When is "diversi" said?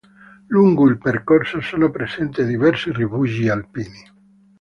2.43-2.91